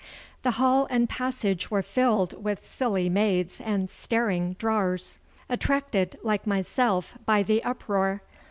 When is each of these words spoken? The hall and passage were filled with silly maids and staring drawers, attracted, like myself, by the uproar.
The 0.41 0.51
hall 0.57 0.87
and 0.89 1.07
passage 1.07 1.69
were 1.69 1.83
filled 1.83 2.43
with 2.43 2.65
silly 2.65 3.07
maids 3.07 3.61
and 3.63 3.87
staring 3.87 4.53
drawers, 4.53 5.19
attracted, 5.47 6.17
like 6.23 6.47
myself, 6.47 7.13
by 7.27 7.43
the 7.43 7.63
uproar. 7.63 8.23